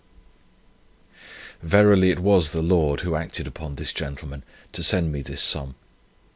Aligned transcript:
Verily 1.61 2.09
it 2.09 2.17
was 2.17 2.53
the 2.53 2.63
Lord 2.63 3.01
who 3.01 3.13
acted 3.13 3.45
upon 3.45 3.75
this 3.75 3.93
gentleman, 3.93 4.41
to 4.71 4.81
send 4.81 5.11
me 5.11 5.21
this 5.21 5.43
sum. 5.43 5.75